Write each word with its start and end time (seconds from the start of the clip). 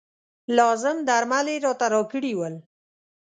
لازم 0.57 0.97
درمل 1.07 1.47
یې 1.53 1.57
راته 1.65 1.87
راکړي 1.93 2.33
ول. 2.35 2.55